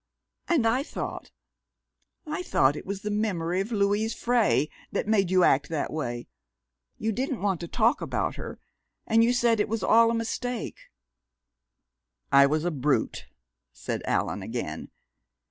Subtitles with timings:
[0.47, 1.29] And I thought
[2.25, 6.27] I thought it was the memory of Louise Frey that made you act that way.
[6.97, 8.57] You didn't want to talk about her,
[9.05, 10.89] and you said it was all a mistake"
[12.31, 13.27] "I was a brute,"
[13.73, 14.89] said Allan again.